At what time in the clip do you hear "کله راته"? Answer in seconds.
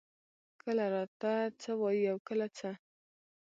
0.61-1.31